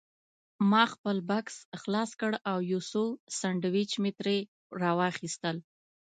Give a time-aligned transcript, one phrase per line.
[0.69, 3.03] ما خپل بکس خلاص کړ او یو څو
[3.39, 4.37] سنډوېچ مې ترې
[4.81, 5.57] راوایستل.